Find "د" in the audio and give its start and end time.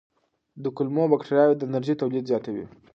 0.63-0.65, 1.57-1.61